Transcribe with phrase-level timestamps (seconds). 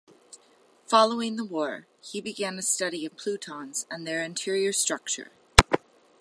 [0.87, 5.29] Following the war, he began a study of plutons and their interior structure.